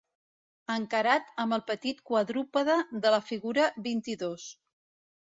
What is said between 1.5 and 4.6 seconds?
el petit quadrúpede de la figura vint-i-dos.